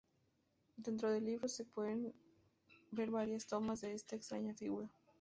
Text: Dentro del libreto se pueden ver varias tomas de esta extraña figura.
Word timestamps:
Dentro 0.77 1.11
del 1.11 1.25
libreto 1.25 1.47
se 1.47 1.63
pueden 1.63 2.11
ver 2.89 3.11
varias 3.11 3.45
tomas 3.45 3.81
de 3.81 3.93
esta 3.93 4.15
extraña 4.15 4.55
figura. 4.55 4.89